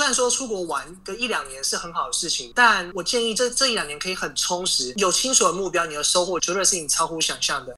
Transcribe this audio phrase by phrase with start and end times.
[0.00, 7.76] 虽然说出国玩个一两年是很好的事情，但我建议这这一两年可以很充实，有清楚的目标，你的收获绝对是你超乎想象的。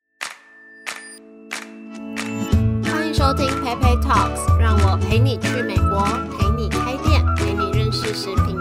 [2.84, 6.04] 欢迎收听 PayPay Talks，让我陪你去美国，
[6.38, 8.51] 陪你开店，陪你认识食品，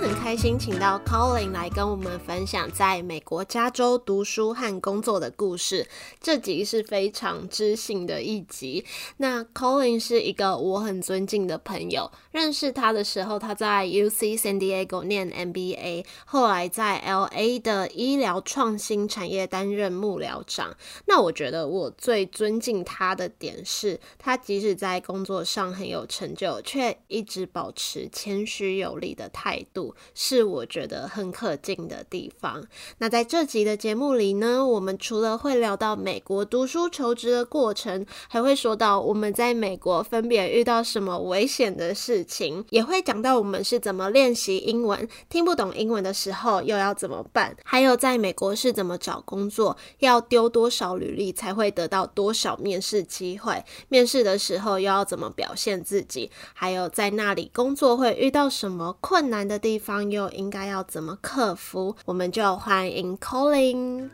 [0.00, 5.88] 很开心，请到 Colin 来跟我们分享在美国加州读书和工作的故事。
[6.20, 8.84] 这集是非常知性的一集。
[9.16, 20.76] 那 Colin 是一个我很尊敬的朋友，认识他的时候，他在 UC San Diego 念 MBA，后来在 LA 的医疗创新产业担任幕僚长。
[21.06, 32.64] 那我觉得我最尊敬他的点是，他即使在工作上很有成就，却一直保持谦虚有礼的态度，是我觉得很可敬的地方。
[32.98, 64.08] 那在这集的节目里呢，我们除了会聊到美国读书求职的过程，还会说到我们在美国分别遇到什么危险的事情，也会讲到我们是怎么练习英文，听不懂英文的时候又要怎么办，还有在美国是怎么找工作，要丢多少履历才会得到多少面试机会，面试的时候又要怎么表现自己，还有在那里工作会遇到什么困难的地方，又应该要怎么克服，我们就欢迎 Colin。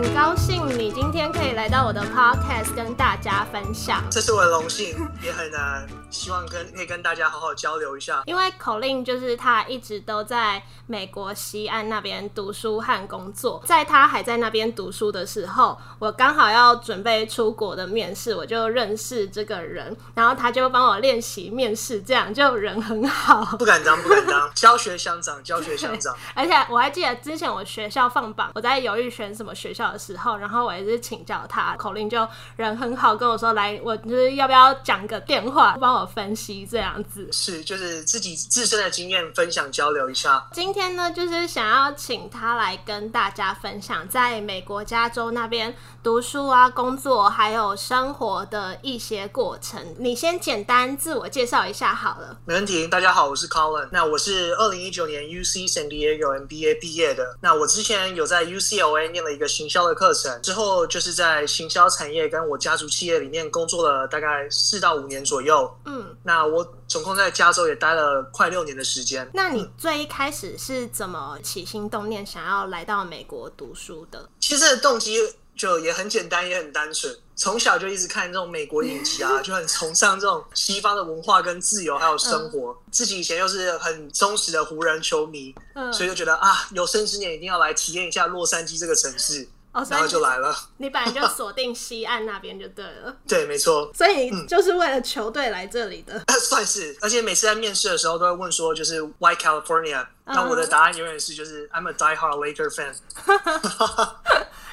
[0.00, 4.00] 很高兴你今天可以来到我的 podcast 跟大家分享。
[4.08, 8.22] 这是我的荣幸，也很难希望跟可以跟大家好好交流一下。
[8.24, 23.56] 因为口令就是他一直都在美国西岸那边读书和工作，在他还在那边读书的时候，我刚好要准备出国的面试，我就认识这个人，然后他就帮我练习面试，这样就人很好。
[23.56, 26.14] 不敢当， 不敢当，教学相长，教学相长。
[26.36, 37.28] 而且我还记得之前我学校放榜，我在犹豫选什么学校的时候，然后我也是请教他，口令就人很好，跟我说来，我就是要不要讲个电话，帮我分析这样子。
[37.32, 40.46] 是，就是自己自身的经验分享交流一下。
[40.52, 49.94] 今天呢，就是想要请他来跟大家分享在美国加州那边读书啊、工作还有生活的一些过程。
[49.98, 52.36] 你先简单自我介绍一下好了。
[52.44, 53.88] 没问题，大家好，我是 Colin。
[53.92, 57.36] 那我是二零一九年 UC San Diego MBA 毕业的。
[57.40, 65.72] 那我之前有在 UCLA 念了一个行销的课程，之后就是在行销产业跟我家族企业里面工作了大概四到五年左右。
[65.84, 69.30] 嗯，那我总共在加州也待了快六年的时间。
[69.32, 74.28] 那你最一开始是怎么起心动念想要来到美国读书的？
[74.40, 75.16] 其实这个动机
[75.54, 77.16] 就也很简单，也很单纯。
[77.36, 82.76] 从小就一直看这种美国影集啊， 就很崇尚这种西方的文化跟自由，还有生活。
[82.90, 90.56] 自己以前又是很忠实的湖人球迷，嗯所以就觉得啊，有生之年一定要来体验一下洛杉矶这个城市，哦，所然后以就来了。
[90.78, 96.22] 你本来就锁定西岸那边就对了， 对，没错，所以你就是为了球队来这里的。
[96.40, 96.96] 算是。
[97.00, 100.06] 而且每次在面试的时候都会问说，就是 Why California？
[100.24, 102.94] 那我的答案永远是就是 I'm a diehard Laker fan。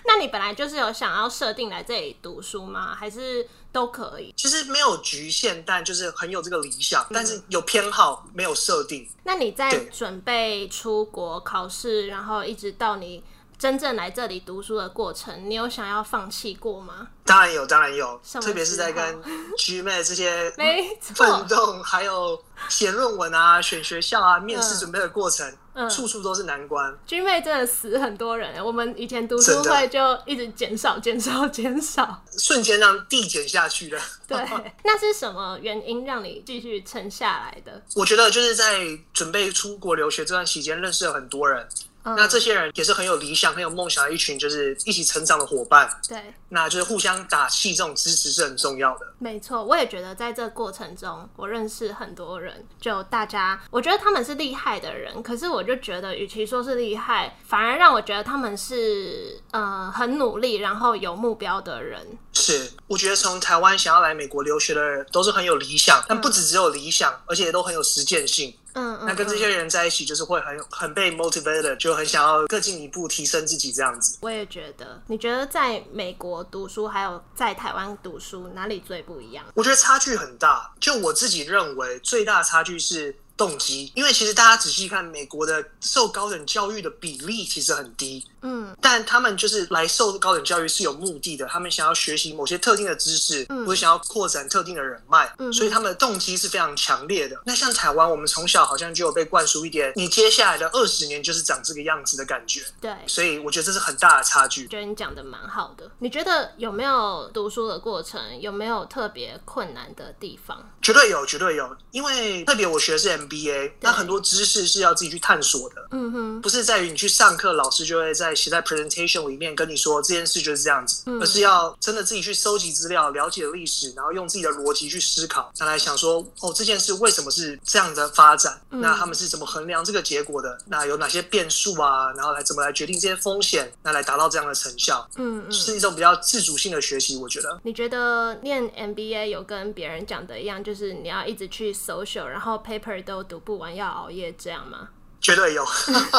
[0.07, 2.93] 那你本来就是有想要设定来这里读书吗？
[2.95, 4.33] 还是都可以？
[4.37, 9.09] 其实没有局限，但就是很有这个理想，但是有偏好，没有设定。
[9.23, 13.23] 那你在对准备出国考试，然后一直到你
[13.65, 17.07] 真正来这里读书的过程，你有想要放弃过吗？
[17.25, 19.23] 当然有，当然有特别是在跟
[19.57, 22.39] G 妹这些 没奋错，斗，还有
[22.69, 26.95] 写论文啊、 选学校啊、面试准备的过程，嗯处处都是难关。
[27.07, 28.61] 军妹真的死很多人欸。
[28.61, 32.23] 我们以前读书会就一直减少、减少、减少。
[32.37, 33.99] 瞬间让递减下去了。
[34.27, 34.37] 对，
[34.85, 37.81] 那是什么原因让你继续撑下来的？
[37.95, 41.67] 我觉得就是在准备出国留学这段期间，认识了很多人。
[42.05, 45.89] 嗯那这些人也是很有理想、很有梦想的一群，就是一起成长的伙伴。
[46.07, 49.07] 对，那就是互相打气，这种支持是很重要的。
[49.17, 61.99] 没错，我也觉得在这个过程中，我认识很多人，就大家，我觉得他们是厉害的人，可是我就觉得，与其说是厉害，反而让我觉得他们是呃很努力，然后有目标的人。
[62.33, 68.53] 是，我觉得从台湾想要来美国留学的人都是很有理想，但不只只有理想，而且都很有实践性。
[68.75, 74.17] 嗯嗯，那跟这些人在一起，就是会很很被 motivated，就很想要更进一步提升自己这样子。
[74.21, 75.01] 我也觉得。
[75.07, 79.43] 你觉得在美国读书，还有在台湾读书，哪里最不一样？
[79.53, 80.71] 我觉得差距很大。
[80.79, 97.39] 就我自己认为，最大的差距是动机，因为其实大家仔细看，美国的受高等教育的比例其实很低，嗯但他们就是来受高等教育是有目的的，他们想要学习某些特定的知识，嗯或者想要扩展特定的人脉，嗯所以他们的动机是非常强烈的。
[97.45, 102.93] 那像台湾，我们从小好像就有被灌输一点，你接下来的二十年就是长这个样子的感觉，对。
[103.07, 104.67] 所以我觉得这是很大的差距。
[104.67, 105.89] 觉得你讲的蛮好的。
[105.99, 110.69] 你觉得有没有读书的过程有没有特别困难的地方？
[110.81, 130.57] 绝对有，绝对有，因为特别我学的是 MBA，那很多知识是要自己去探索的，嗯哼，不是在于你去上课，老师就会在写在 presentation 里面跟你说这件事就是这样子，嗯而是要真的自己去收集资料、了解历史，然后用自己的逻辑去思考，再来想说哦这件事为什么是这样的发展，嗯那他们是怎么衡量这个结果的？
[130.67, 132.11] 那有哪些变数啊？
[132.15, 135.51] 然后来怎么来决定这些风险，那来达到这样的成效，嗯嗯。
[135.51, 137.59] 是一种比较自主性的学习，我觉得。
[137.63, 144.89] 你觉得念 MBA 有跟别人讲的一样，就是你要一直去 social，然后 paper 都读不完，要熬夜这样吗？
[145.21, 145.65] 绝对有，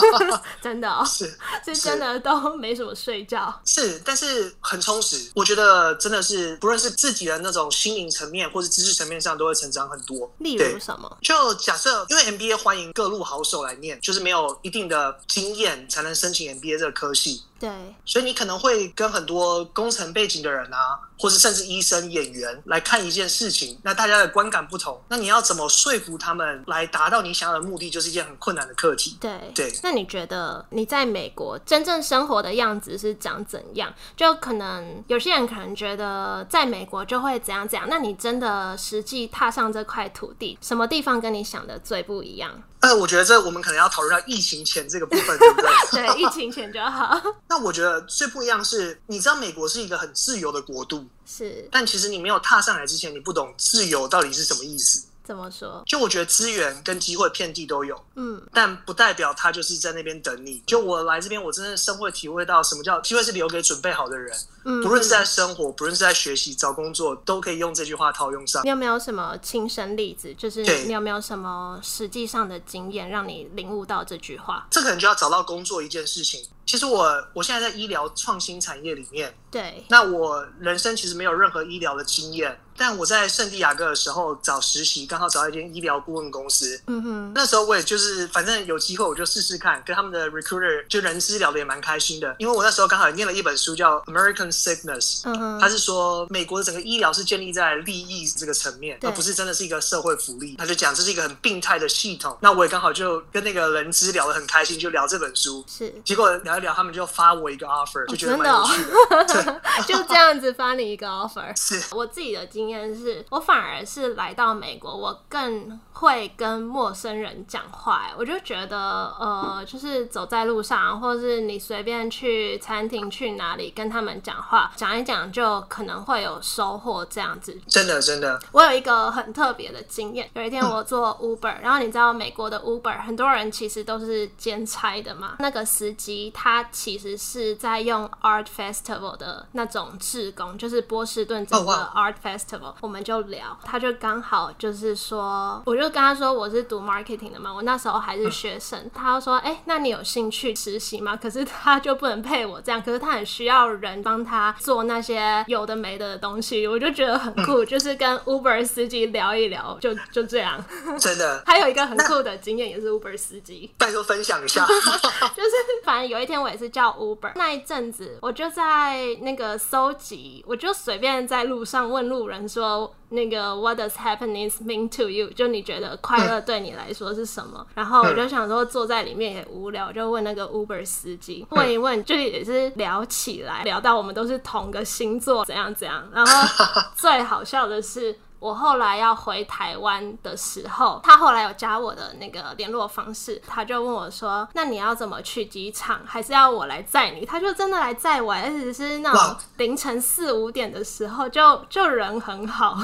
[0.60, 1.32] 真的、哦， 是
[1.64, 3.60] 是真的都没什么睡觉。
[3.64, 5.30] 是，但是很充实。
[5.32, 10.28] 我觉得真的是，不论是自己的那种心灵层面，或是知识层面上，都会成长很多。
[10.38, 11.18] 例如什么？
[11.22, 17.70] 就假设，因为 MBA 欢迎各路好手来念，就是没有一定的经验才能申请 MBA 这个科系，对，
[18.04, 29.16] 所以你可能会跟很多工程背景的人啊，或是甚至医生、演员来看一件事情，那大家的观感不同，那你要怎么说服他们来达到你想要的目的，就是一件很困难的课题。
[29.20, 33.92] 对对那你觉得你在美国真正生活的样子是长怎样？
[34.16, 42.62] 就可能有些人可能觉得在美国就会怎样怎样，那你真的实际踏上这块土地，什么地方跟你想的最不一样？
[42.80, 45.70] 呃，我觉得这我们可能要讨论到疫情前这个部分，对不对？
[45.90, 47.20] 对，疫情前就好。
[47.48, 55.04] 那我觉得最不一样是，你知道美国是一个很自由的国度，是但其实你没有踏上来之前，你不懂自由到底是什么意思。
[55.26, 55.82] 怎么说？
[55.84, 60.62] 就我觉得资源跟机会遍地都有，嗯但不代表他就是在那边等你。
[60.66, 64.32] 就我来这边，我真的深会体会到什么叫机会是留给准备好的人，
[64.64, 68.70] 嗯，不论是在生活，不论是在学习、找工作，都可以用这句话套用上你。
[68.70, 70.32] 有没有什么亲身例子？
[70.34, 74.66] 就是你有没有什么实际上的经验，让你领悟到这句话？
[74.70, 76.46] 这可能就要找到工作一件事情。
[76.66, 86.80] 其实我我现在在医疗创新产业里面，对，那我人生其实没有任何医疗的经验，但我在圣地亚哥的时候找实习，刚好找到一间医疗顾问公司。
[86.88, 95.20] 嗯哼，那时候我也就是反正有机会我就试试看，跟他们的 recruiter 就人资聊的也蛮开心的，因为我那时候刚好也念了一本书叫《American Sickness》。
[95.24, 100.56] 嗯哼，他是说，美国的整个医疗是建立在利益这个层面，而不是真的是一个社会福利。
[100.56, 102.36] 他就讲这是一个很病态的系统。
[102.42, 105.64] 那我也刚好就跟那个人资聊的很开心，就聊这本书。
[105.68, 109.60] 是结果聊一聊，他们就发我一个 offer，就觉得真的哦蛮有趣的。
[109.86, 111.54] 就这样子发你一个 offer。
[111.56, 118.08] 是我自己的经验是，我反而是来到美国，我更会跟陌生人讲话。
[118.18, 118.76] 我就觉得，
[119.18, 126.96] 呃，就是走在路上，或是你随便去餐厅、去哪里跟他们讲话，讲一讲就可能会有收获。
[127.08, 151.16] 这样子，真的真的，我有一个很特别的经验，有一天我做 Uber，、然后你知道美国的 Uber 很多人其实都是兼差的嘛，那个司机他其实是在用 Art Festival 的那种志工，就是波士顿整个哦 Art Festival，、我们就聊，他就刚好就是说，我就跟他说我是读 marketing 的嘛，我那时候还是学生，他就说，哎、那你有兴趣实习吗？
[151.16, 160.62] 可是他就不能配我这样，可是他很需要人帮他做那些有的没的的东西，我就觉得很酷，就是跟 Uber 司机聊一聊，就就这样。
[161.00, 164.64] 真的， 还有一个很酷的经验，也是 Uber 司机，拜托分享一下。
[165.34, 165.50] 就是
[165.84, 172.92] 反正有一天我也是叫 Uber，那一阵子我就在那个搜集，我就随便在路上问路人说。
[173.10, 175.30] 那个 What does happiness mean to you？
[175.30, 177.64] 就你觉得快乐对你来说是什么？
[177.76, 186.02] 然后我就想说坐在里面也无聊，就问那个 Uber 司机问一问，就也是聊起来，聊到我们都是同个星座，怎样怎样。
[186.12, 186.48] 然后
[186.98, 188.18] 最好笑的是。
[188.38, 196.00] 我后来要回台湾的时候，他后来有加我的那个联络方式，他就问我说：“那你要怎么去机场？
[196.06, 202.78] 还是要我来载你？”他就真的来载我，而且是那种凌晨四五点的时候，就就人很好。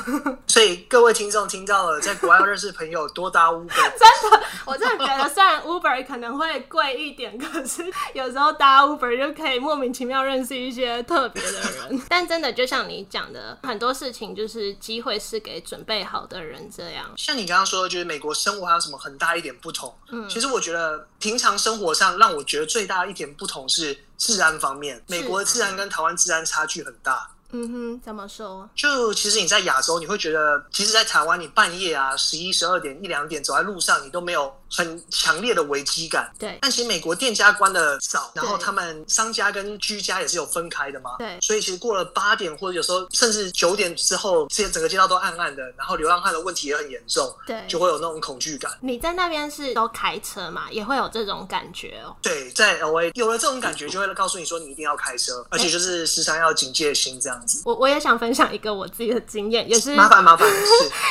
[0.47, 4.43] 所以各位听众听到了，在国外要认识朋友，多搭 Uber 真的。
[4.65, 12.01] 我真的觉得，虽然 Uber 可能会贵一点，可是有时候搭 Uber 就可以莫名其妙认识一些特别的人。
[12.09, 17.13] 但真的就像你讲的，很多事情就是机会是给准备好的人这样。
[17.17, 19.95] 像你刚刚说的，就是美国生活还有什么很大一点不同？
[20.11, 27.29] 嗯，其实我觉得平常生活上让我觉得最大的一点不同是治安方面，美国的治安跟台湾治安差距很大。
[27.53, 28.69] 嗯哼，怎么说？
[28.75, 36.33] 就其实你在亚洲，你会觉得，其实，在台湾，你半夜啊，十一、十二点、一两点走在路上，你都没有很强烈的危机感。
[36.39, 41.17] 对，但其实美国店家关的早，然后他们商家跟居家也是有分开的嘛。
[41.19, 48.73] 对所以其实过了八点或者有时候甚至九点之后，这些整个街道都暗暗的，然后流浪汉的问题也很严重，对就会有那种恐惧感。
[48.81, 52.17] 你在那边是都开车嘛，也会有这种感觉哦。
[52.23, 57.63] 对，在 L A 有了这种感觉，就会告诉你说你一定要开车，而且就是时常要警戒心这样子。
[57.65, 60.65] 我我也想分享一个我自己的经验，也是麻烦麻烦，是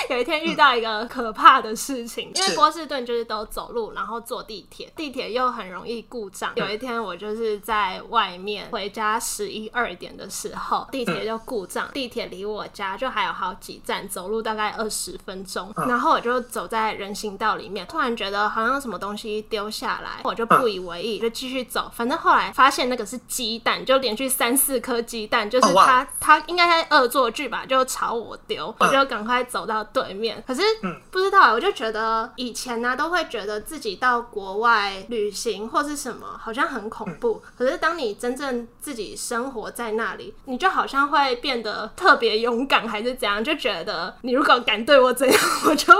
[0.13, 6.51] 有一天遇到一个可怕的事情，因为波士顿就是都走路，然后坐地铁，地铁又很容易故障。
[6.55, 15.73] 有一天我就是在外面回家十一二点的时候，地铁就故障，地铁离我家就还有好几站，走路大概二十分钟。
[15.87, 21.91] 然后我就走在人行道里面，突然觉得好像什么东西丢下来，我就不以为意，就继续走。
[21.93, 30.41] 反正后来发现那个是鸡蛋，就连续三四颗鸡蛋，就是它他应该在恶作剧吧，就朝我丢，我就赶快走到对面。
[30.47, 30.61] 可是
[31.09, 37.41] 不知道，我就觉得以前呢、都会觉得自己到国外旅行或是什么，好像很恐怖。
[37.57, 43.43] 可是当你真正自己生活在那里，你就好像会变得特别勇敢，还是怎样？
[43.43, 45.91] 就觉得你如果敢对我怎样， 我就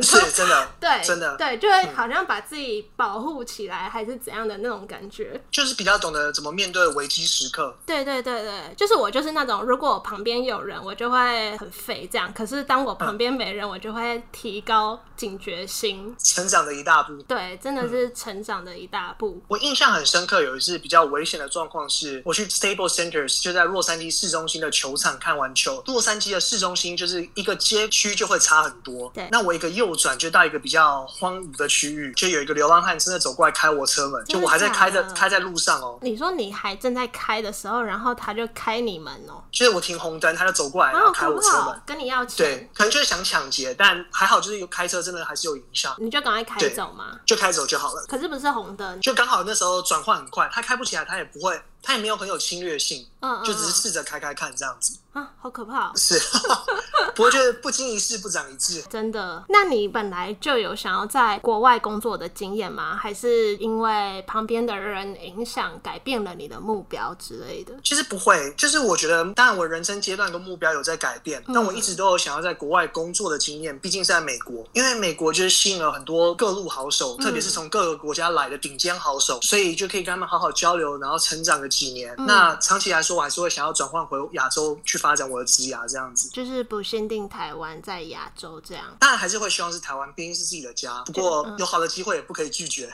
[0.00, 5.40] 是真的， 对，真的对，就会好像把自己保护起来，还是怎样的那种感觉。
[5.50, 7.76] 就是比较懂得怎么面对危机时刻。
[7.84, 12.32] 对对对对，就是我就是那种，如果我旁边有人，我就会很废这样。
[12.32, 16.14] 可是当我旁边没人，我就会提高警觉心。
[16.18, 17.20] 成长的一大步。
[17.22, 19.42] 对，真的是成长的一大步。
[19.48, 25.82] 我印象很深刻，有一次比较危险的状况是，我去 Staples Centers，就在洛杉矶市中心的球场看完球。
[25.86, 29.10] 洛杉矶的市中心就是一个街区就会差很多。
[29.14, 41.82] 对那我一个右转就到一个比较荒芜的区域，就有一个流浪汉真的走过来开我车门，就我还在开着开在路上哦，你说你还正在开的时候，然后他就开你门哦、就是我停红灯，他就走过来然然后后开我车门。
[41.84, 47.18] 跟你要钱，对，可能就是想抢劫，但还好，就是有开车真的还是有影响，你就赶快开走嘛。
[47.26, 48.04] 就开走就好了。
[48.08, 54.96] 可是不是红灯，就刚好那时候转换很快，他开不起来，他也不会，他也没有很有侵略性，嗯嗯，就只是嗯试着开开看这样子。
[55.12, 56.18] 啊，好可怕哦、是，
[57.14, 58.80] 不过就是不经一事不长一智。
[58.88, 59.44] 真的？
[59.50, 62.96] 那你本来就有想要在国外工作的经验吗？
[62.96, 67.74] 还是因为旁边的人影响改变了你的目标之类的？
[67.84, 73.78] 其实不会，就是我觉得，当然我人生阶段跟目标有在改变，但我一直都有想要在国外工作的经验。
[73.80, 82.14] 毕竟是在美国，因为美国就是吸引了很多各路好手，特别是从各个国家来的顶尖好手，所以就可以跟他们好好交流，然后成长个几年。
[82.18, 86.28] 那长期来说，我还是会想要转换回亚洲去发展我的职涯这样子。
[86.30, 88.84] 就是不限定台湾，在亚洲这样。
[88.98, 91.02] 当然还是会希望是台湾，毕竟是自己的家。
[91.06, 92.92] 不过有好的机会也不可以拒绝。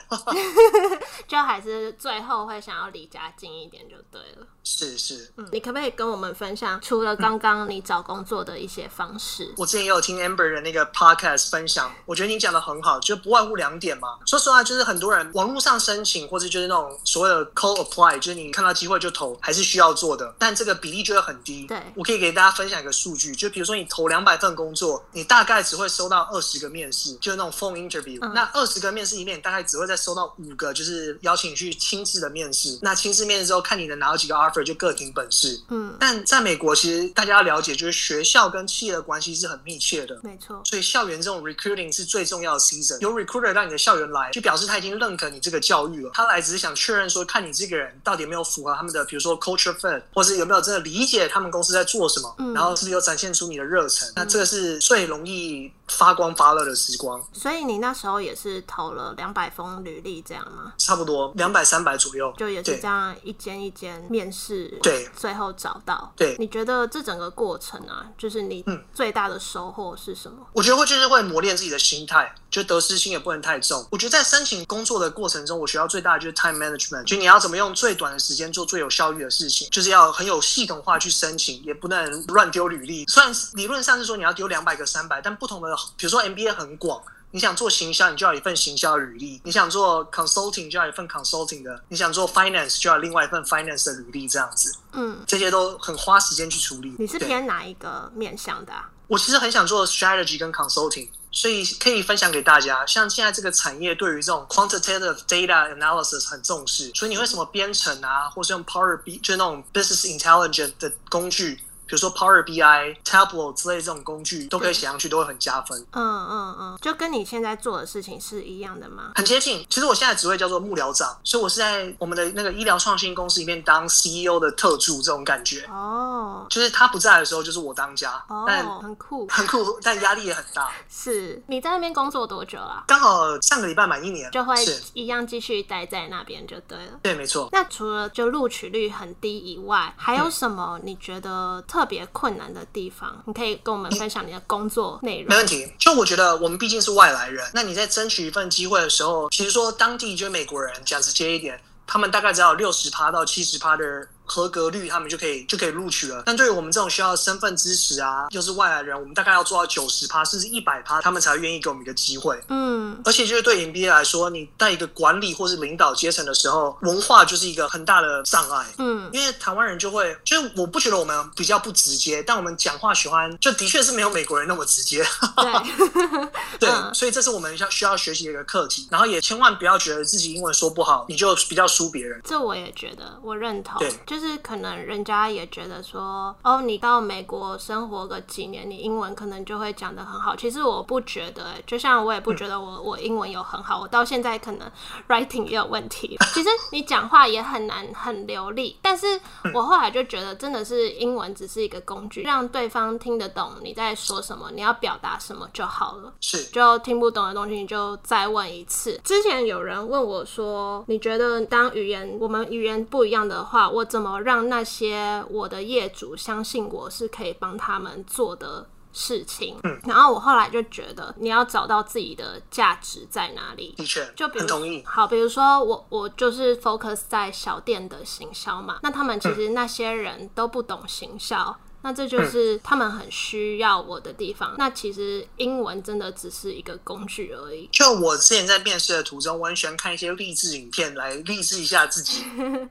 [1.27, 4.47] 就还是最后会想要离家近一点就对了。
[4.63, 9.51] 是是，嗯，你可不可以跟我们分享，除了刚刚你找工作的一些方式？
[9.57, 14.19] 我之前也有听 Amber 的那个 podcast 分享，我觉得你讲的很好，就不外乎两点嘛。
[14.25, 21.65] 说实话，就是很多人网络上申请，或者就是那种所谓的 call apply，就是你看到机会就投，还是需要做的，但这个比例就会很低。
[21.67, 32.77] 对我可以给大家分享一个数据，就比如说你投两百份工作，你大概只会收到二十个面试，就是那种 phone interview、那二十个面试里面，你大概只会再收到五个，就是邀请你去亲自的面试。
[32.81, 35.59] 那亲自面试之后，看你能拿到几个 offer，就各凭本事。
[35.69, 40.19] 嗯，但在美国，其实大家要了解，就是学校跟企业的关系是很密切的。
[40.23, 40.61] 没错。
[40.65, 42.99] 所以校园这种 recruiting 是最重要的 season。
[42.99, 46.11] 有 recruiter 让你的校园来，就表示他已经认可你这个教育了。
[46.13, 54.11] 他来只是想确认说，看你这个人到底有没有符合他们的，比如说 culture fit，或是有没有真的理解他们公司在做什么，然后是不是有展现出你的热忱。
[54.15, 60.73] 那这个是最容易发光发热的时光，所以你那时候也是投了两百封履历这样吗？
[60.77, 62.33] 差不多两百三百左右。
[62.37, 66.11] 就也是这样一间一间面试，对最后找到。
[66.15, 70.45] 对你觉得这整个过程啊，就是你嗯最大的收获是什么？
[70.53, 73.85] 我觉得会就是会磨练自己的心态，就得失心也不能太重。
[73.91, 83.05] 我觉得在申请工作的过程中，我学到最大的就是 time management，就你要怎么用最短的时间做最有效率的事情，就是要很有系统化去申请，也不能乱丢履历。
[83.07, 87.01] 虽然理论上是说你要丢两百个、三百，但不同的，比如说 MBA 很广。
[87.31, 94.27] 你想做行销，你就要一份行销履历；你想做 consulting，就要一份 consulting 的；你想做 finance，就要另外一份 finance 的履历。
[94.27, 96.95] 这样子，嗯，这些都很花时间去处理。
[96.97, 98.89] 你是对偏哪一个面向的、啊？
[99.05, 102.83] 我其实很想做 strategy 跟 consulting，所以可以分享给大家。
[102.87, 111.59] 像现在这个产业对于这种 quantitative data analysis 很重视，所以你会什么编程啊，或是用 Power B 就是那种 business intelligence 的工具。
[111.89, 115.83] 比如说 Power BI、Tableau 之类这种工具，都可以写上去，都会很加分。
[115.93, 119.13] 嗯嗯嗯，就跟你现在做的事情是一样的吗？
[119.15, 119.65] 很接近。
[119.67, 125.65] 其实我现在职位叫做幕僚长，所以我是在我们的那个医疗创新公司里面当 CEO 的特助，这种感觉。
[125.71, 129.27] 哦就是他不在的时候，就是我当家，但哦，很酷。
[129.27, 130.69] 很酷，但压力也很大。
[130.87, 132.83] 是你在那边工作多久啊？
[132.85, 134.55] 刚好上个礼拜满一年，就会
[134.93, 136.99] 一样继续待在那边就对了。
[137.01, 137.49] 对，没错。
[137.51, 143.23] 那除了就录取率很低以外，还有什么你觉得特特别困难的地方？
[143.25, 145.37] 你可以跟我们分享你的工作内容没。
[145.37, 145.71] 问题。
[145.79, 151.57] 就我觉得我们毕竟是外来人，那你在争取一份机会的时候，其实说当地就美国人，讲直接一点，
[151.87, 156.23] 他们大概只要六十趴到七十趴的合格率，他们就可以就可以录取了。
[156.25, 162.39] 但对于我们这种需要身份支持啊，又是外来人，我们大概要做到九十趴甚至一百趴，他们才愿意给我们一个机会。
[162.49, 168.65] 嗯，而且就是对 MBA 来说，你在一个管理或是领导阶层的时候，文化就是一个很大的障碍。
[168.77, 175.03] 嗯，因为台湾人就会，就是我不觉得我们比较不直接，但我们讲话喜欢，就的确是没有美国人那么直接。
[175.35, 175.53] 对，
[176.59, 178.87] 对，嗯所以这是我们要需要学习的一个课题。
[178.91, 182.19] 然后也千万不要觉得自己英文说不好，你就比较输别人。
[182.23, 183.93] 这我也觉得，我认同对。
[184.07, 190.35] 就是可能人家也觉得说，哦，你到美国生活个几年，你英文可能就会讲得很好。
[190.35, 194.71] 其实我不觉得、欸，就像我也不觉得我、我英文有很好，我到现在可能
[195.07, 196.17] writing 也有问题。
[196.33, 199.19] 其实你讲话也很难很流利，但是
[199.53, 206.13] 我后来就觉得，真的是英文只是一个工具，让对方听得懂你在说什么，你要表达什么就好了。
[206.19, 208.99] 是，就听不懂的东西，你就再问一次。
[209.03, 224.83] 之前有人问我说：“你觉得当语言我们语言不一样的话，我怎么让那些我的业主相信我是可以帮他们做的？”事情，嗯然后我后来就觉得你要找到自己的价值在哪里，的确，就比如很同意。
[224.83, 231.55] 好，比如说我我就是 focus 在小店的行销嘛，那他们其嗯实那些人都不懂行销。
[231.81, 234.55] 那这就是他们很需要我的地方。
[234.57, 237.69] 那其实英文真的只是一个工具而已。
[237.71, 242.23] 就我之前在面试的途中，我很喜欢看一些励志影片来励志一下自己。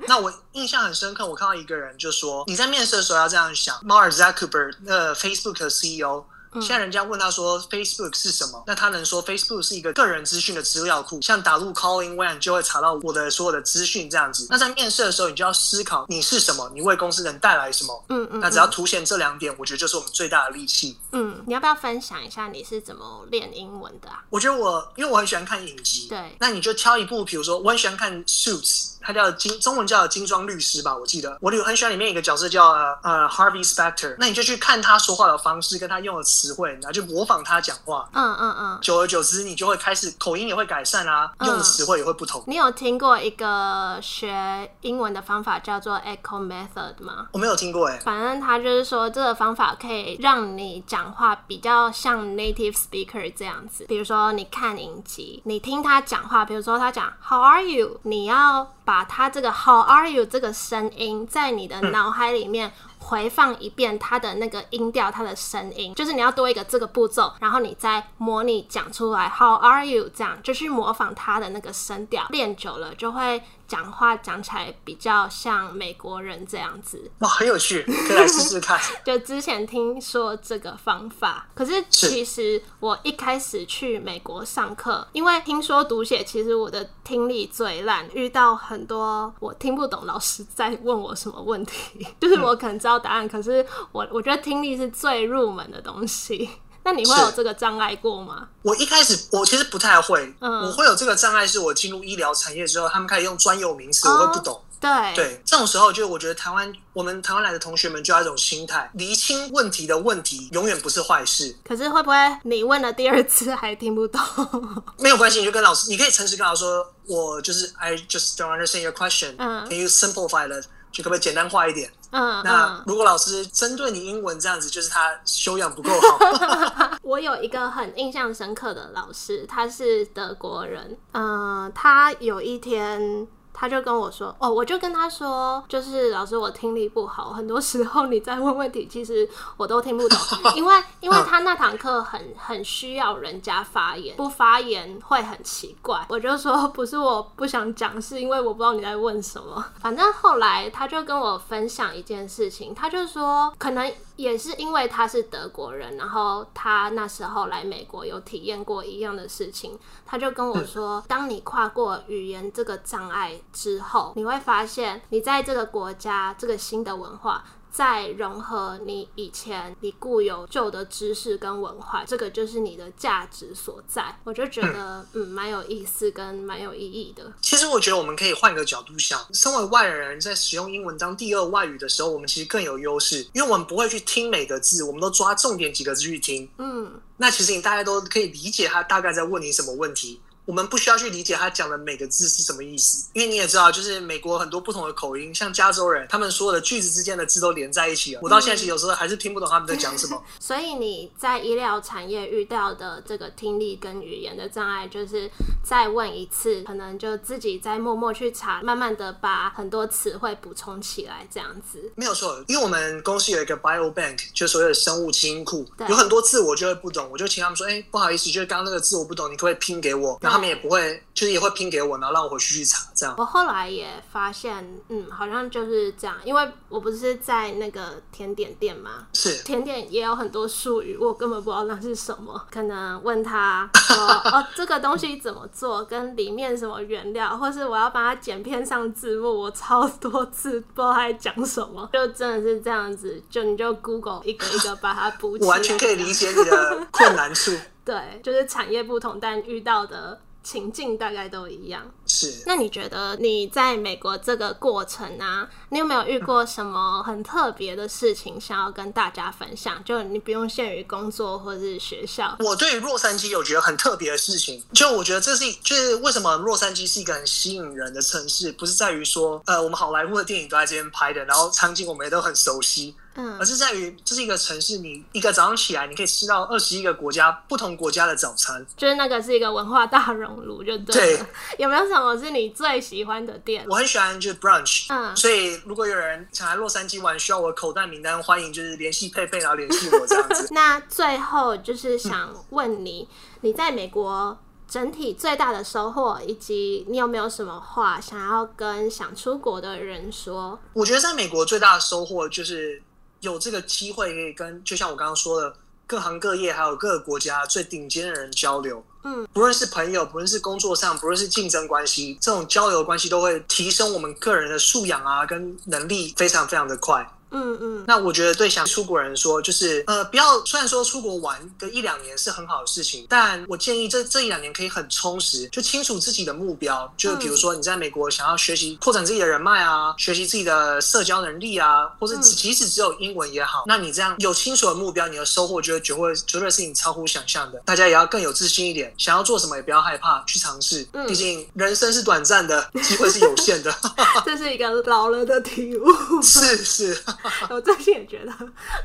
[0.07, 3.77] 那我印象很深刻，我看到一个人就说：“你在面试的时候要这样想。
[3.79, 6.25] ”Mark Zuckerberg，那，Facebook 的 CEO。
[6.61, 14.47] 现在人家问他说 Facebook 是什么，那他能说 Facebook 是一个个人资讯的资料库，像打入 Calling One 就会查到我的所有的资讯这样子。
[14.50, 18.05] 那在面试的时候，你就要思考你是什么，你为公司能带来什么。
[18.09, 20.97] 嗯嗯那只要凸显这两点，我觉得就是我们最大的利器。
[21.12, 24.25] 嗯，你要不要分享一下你是怎么练英文的啊？
[24.31, 38.07] 我觉得我因为我很喜欢看影集，对那你就挑一部，比如说我很喜欢看 Suits，它叫金中文叫金装律师吧，我记得我有很喜欢里面一个角色叫呃呃 Harvey Specter，那你就去看他说话的方式，跟他用的词汇，然后就模仿他讲话。
[38.12, 38.79] 嗯嗯嗯。
[38.83, 42.44] 久而久之，你就会开始口音也会改善啊，嗯用的词汇也会不同。
[42.47, 47.29] 你有听过一个学英文的方法叫做 Echo Method 吗？
[47.33, 53.87] 我没有听过哎、反正他就是说，这个方法可以让你讲话比较像 native speaker 这样子。
[53.88, 62.72] 比如说，你看影集，你听他讲话，比如说他讲 How are you，你要把他这个 How are you 这个声音在你的脑海里面。
[63.01, 70.11] 回放一遍它的那个音调，它的声音，就是你要多一个这个步骤，然后你再模拟讲出来，How are you？
[70.12, 77.11] 这样就去模仿他的那个声调，练久了就会讲话讲起来比较像美国人这样子。
[77.18, 78.81] 哇，很有趣，可以来试试看。
[79.04, 96.48] 就之前听说这个方法，可是其实我一开始去美国上课，因为听说读写其实我的听力最烂，遇到很多我听不懂老师在问我什么问题，就是我可能知道答案，可是我我觉得听力是最入门的东西。
[96.88, 98.48] 那你会有这个障碍过吗？
[98.62, 104.59] 我一开始我其实不太会，嗯我会有这个障碍，是我进入医疗产业之后，他们开始用专有名词，我会不懂。
[104.81, 114.22] 对对，这种时候就我觉得台湾我们台湾来的同学们就要一种心态，厘清问题的问题永远不是坏事，可是会不会你问了第二次还听不懂？
[114.98, 120.64] 没有关系，你就跟老师，你可以诚实跟老师说，我就是 I just don't understand your question，嗯 can you simplify it？
[120.90, 121.90] 就可不可以简单化一点？
[122.11, 122.85] 嗯那嗯。
[122.87, 126.98] 如果老师针对你英文这样子，就是他修养不够好。
[127.03, 130.96] 我有一个很印象深刻的老师，他是德国人。
[131.12, 133.27] 嗯、他有一天
[133.61, 140.18] 他就跟我说：“哦，我就跟他说，就是老师，我听力不好，很多时候你在问问题，其实我都听不懂，
[140.55, 146.07] 因为因为他那堂课很很需要人家发言，不发言会很奇怪。
[146.09, 149.64] 我就说不是我不想讲，是因为我不知道你在问什么。
[149.81, 167.45] 反正后来他就跟我分享一件事情，他就说可能。”也是因为他是德国人，然后他那时候来美国有体验过一样的事情，他就跟我说，当你跨过语言这个障碍之后，你会发现你在这个国家这个新的文化。
[167.71, 174.19] 再融合你以前你固有旧的知识跟文化，这个就是你的价值所在。
[174.25, 177.31] 我就觉得嗯蛮有意思跟蛮有意义的。
[177.43, 186.49] 其实我觉得我们可以换个角度想，身为外人在使用英文当第二外语的时候，我们其实更有优势，因为我们不会去听每个字，我们都抓重点几个字去听。
[186.57, 190.21] 嗯，那其实你大家都可以理解他大概在问你什么问题。
[190.49, 198.21] 我们不需要去理解他讲的每个字是什么意思，因为你也知道，就是美国很多不同的口音，像加州人，他们所有的句子之间的字都连在一起了。
[198.23, 200.23] 我到现在其实有时候还是听不懂他们在讲什么。
[200.41, 205.31] 所以你在医疗产业遇到的这个听力跟语言的障碍，就是
[205.63, 211.93] 再问一次，可能就自己再默默去查，慢慢的把很多词汇补充起来，这样子。
[211.95, 220.19] 没有错，因为我们公司有一个 bio bank，就所谓的生物基因库，有很多字我就会不懂，我就请他们说，哎，不好意思，就是刚刚那个字我不懂，你可不可以拼给我？
[220.23, 221.03] 然后他们也不会。
[221.18, 223.12] 就是也会拼给我，然后让我回去去查，这样。
[223.18, 232.46] 我后来也发现，嗯，好像就是这样，因为我不是在那个甜点店嘛，是甜点也有很多术语，我根本不知道那是什么。
[232.53, 233.96] 可能问他说，
[234.31, 245.51] 哦，这个东西怎么做，跟里面什么原料，或是我要帮他剪片上字幕，我超多次不知道他讲什么， 就真的是这样子，就你就 Google 一个一个把它补起来。
[245.51, 247.51] 完全可以理解你的困难处。
[247.85, 250.20] 对，就是产业不同，但遇到的。
[250.51, 252.42] 情境大概都一样，是。
[252.47, 259.83] 那你觉得你在美国这个过程啊，你有没有遇过什么很特别的事情想要跟大家分享？
[259.85, 262.37] 就你不用限于工作或者是学校。
[262.40, 272.94] 我对洛杉矶有觉得很特别的事情，就我觉得这是就是为什么洛杉矶是一个很吸引人的城市，不是在于说呃我们好莱坞的电影都在这边拍的，然后场景我们也都很熟悉。
[273.37, 281.18] 而是在于，这是一个城市，你一个早上起来，你可以吃到二十一个国家不同国家的早餐，就是那个是一个文化大熔炉，就对。
[281.59, 283.65] 有没有什么是你最喜欢的店？
[283.69, 290.49] 我很喜欢就是 brunch，嗯，所以如果有人想来洛杉矶玩，需要我口袋名单，欢迎就是联系佩佩，然后联系我这样子。
[290.55, 293.09] 那最后就是想问你，
[293.43, 300.59] 你在美国整体最大的收获，以及你有没有什么话想要跟想出国的人说？
[300.73, 302.83] 我觉得在美国最大的收获就是。
[303.21, 305.53] 有这个机会可以跟，就像我刚刚说的，
[305.89, 308.81] 各行各业还有各个国家最顶尖的人交流。
[309.09, 317.11] 嗯，不论是朋友，不论是工作上，不论是竞争关系，这种交流关系都会提升我们个人的素养啊，跟能力非常非常的快。
[317.31, 326.91] 嗯嗯，那我觉得对想出国人说，就是呃，不要虽然说出国玩个一两年是很好的事情，但我建议这这一两年可以很充实，就清楚自己的目标。
[326.97, 337.59] 就比如说你在美国想要学习扩展自己的人脉啊，学习自己的社交能力啊，或者即使只有英文也好，那你这样有清楚的目标，你的收获就会绝会绝对是你超乎想象的。
[337.64, 343.75] 大家也要更有自信一点，想要做什么也不要害怕去尝试，毕竟人生是短暂的，机会是有限的。
[344.25, 346.23] 这是一个老了的体悟。
[346.23, 347.03] 是 是。
[347.50, 348.33] 我最近也觉得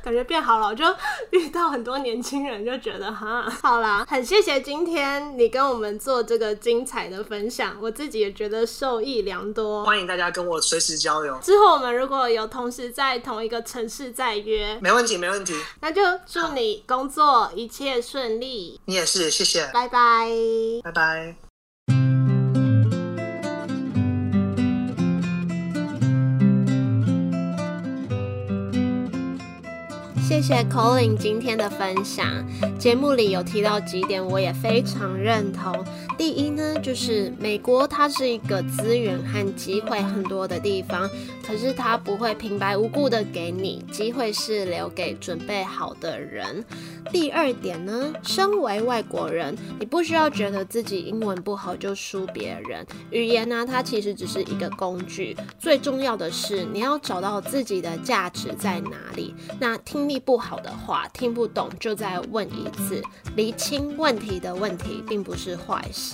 [0.03, 0.85] 感觉变好了，我就
[1.31, 9.83] 遇到很多年轻人，就觉得哈，好啦，很谢谢今天你跟我们做这个精彩的分享，我自己也觉得受益良多。
[9.85, 11.37] 欢迎大家跟我随时交流。
[11.41, 15.53] 之后我们如果有同时在同一个城市再约，没问题，没问题。
[15.81, 18.79] 那就祝你工作一切顺利。
[18.85, 19.69] 你也是，谢谢。
[19.73, 20.29] 拜拜，
[20.83, 21.52] 拜拜。
[30.45, 32.27] 谢谢 Colin 今天的分享。
[32.77, 35.73] 节目里有提到几点，我也非常认同。
[36.23, 41.09] 第一呢，就是美国它是一个资源和机会很多的地方，
[41.45, 46.63] 可是它不会平白无故的给你机会，是留给准备好的人。
[47.11, 52.87] 第二点呢，身为外国人，你不需要觉得自己英文不好就输别人。
[53.11, 59.35] 语言呢，它其实只是一个工具，最重要的是你要找到自己的价值在哪里。
[59.59, 63.03] 那听力不好的话，听不懂就再问一次，
[63.35, 66.12] 厘清问题的问题并不是坏事。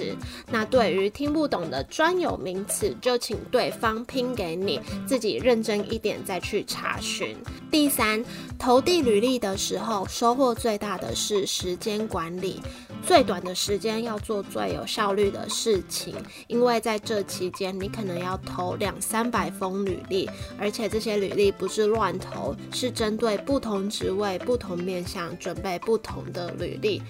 [0.51, 7.35] 那对于听不懂的专有名词，就请对方拼给你，自己认真一点再去查询。
[7.71, 8.23] 第三，
[8.59, 10.99] 投递履历的时候，收获最大。
[10.99, 12.59] 的是时间管理，
[13.05, 16.13] 最短的时间要做最有效率的事情，
[16.47, 27.01] 因为在这期间你可能要投两三百封履历，而且这些履历不是乱投，是针对不同职位、不同面向准备不同的履历。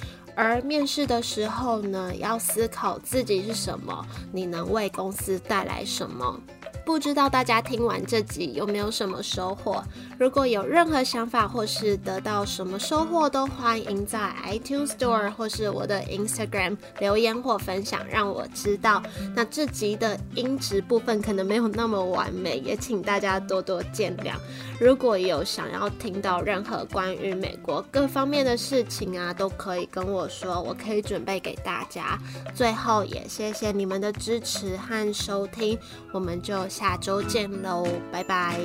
[0.41, 6.39] 而面试的时候呢，要思考自己是什么，你能为公司带来什么。
[6.89, 9.83] 不知道大家听完这集有没有什么收获？
[10.17, 19.03] 如果有任何想法或是得到什么收获，都欢迎在 iTunes Store 或是我的 Instagram 留言或分享，让我知道。
[19.35, 24.33] 那这集的音质部分可能没有那么完美，也请大家多多见谅。
[24.79, 32.17] 如果有想要听到任何关于美国各方面的事情啊，都可以跟我说，我可以准备给大家。
[32.55, 35.77] 最后也谢谢你们的支持和收听，
[36.11, 36.67] 我们就。
[36.79, 38.57] 下周见喽，拜拜。